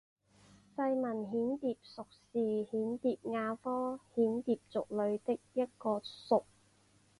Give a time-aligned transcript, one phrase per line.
[0.75, 6.43] 细纹蚬蝶属是蚬蝶亚科蚬蝶族里的一个属。